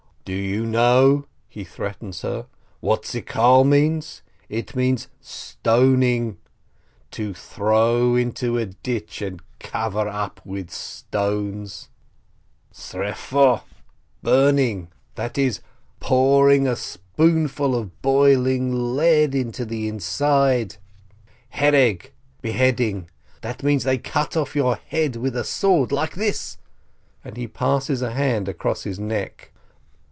[0.23, 2.45] "Do you know," he threatens her,
[2.79, 4.21] "what Skiloh means?
[4.49, 6.37] It means stoning,
[7.09, 11.89] to throw into a ditch and cover up with stones!
[12.71, 13.63] Sref oh—
[14.23, 15.59] burning, that is,
[15.99, 20.77] pour ing a spoonful of boiling lead into the inside!
[21.49, 22.11] Hereg—
[22.43, 23.09] beheading,
[23.41, 25.91] that means they cut off your head with a sword!
[25.91, 26.57] Like this"
[27.23, 29.49] (and he passes a hand across his neck).